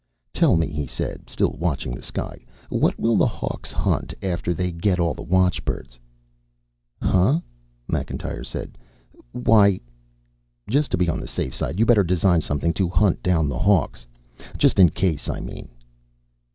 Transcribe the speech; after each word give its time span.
"Tell 0.33 0.55
me," 0.55 0.65
he 0.65 0.87
said, 0.87 1.29
still 1.29 1.51
watching 1.59 1.93
the 1.93 2.01
sky, 2.01 2.43
"what 2.71 2.99
will 2.99 3.15
the 3.17 3.27
Hawks 3.27 3.71
hunt 3.71 4.15
after 4.23 4.51
they 4.51 4.71
get 4.71 4.99
all 4.99 5.13
the 5.13 5.21
watchbirds?" 5.21 5.99
"Huh?" 6.99 7.39
Macintyre 7.87 8.43
said. 8.43 8.79
"Why" 9.31 9.79
"Just 10.67 10.89
to 10.89 10.97
be 10.97 11.07
on 11.07 11.19
the 11.19 11.27
safe 11.27 11.53
side, 11.53 11.77
you'd 11.77 11.85
better 11.85 12.03
design 12.03 12.41
something 12.41 12.73
to 12.81 12.89
hunt 12.89 13.21
down 13.21 13.47
the 13.47 13.59
Hawks. 13.59 14.07
Just 14.57 14.79
in 14.79 14.89
case, 14.89 15.29
I 15.29 15.39
mean." 15.39 15.69